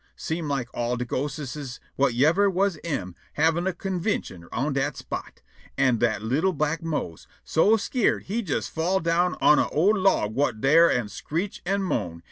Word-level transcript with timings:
Seem' 0.15 0.47
like 0.49 0.67
all 0.73 0.97
de 0.97 1.05
ghosteses 1.05 1.79
whut 1.95 2.15
yever 2.15 2.49
was 2.49 2.79
am 2.83 3.13
havin' 3.33 3.67
a 3.67 3.71
convintion 3.73 4.47
on 4.51 4.73
dat 4.73 4.97
spot. 4.97 5.43
An' 5.77 5.99
dat 5.99 6.23
li'l' 6.23 6.53
black 6.53 6.81
Mose 6.81 7.27
so 7.43 7.77
skeered 7.77 8.23
he 8.23 8.41
jes 8.41 8.67
fall' 8.67 8.99
down 9.01 9.35
on 9.41 9.59
a' 9.59 9.69
old 9.69 9.97
log 9.97 10.33
whut 10.33 10.59
dar 10.59 10.89
an' 10.89 11.07
screech' 11.07 11.61
an' 11.67 11.83
moan'. 11.83 12.19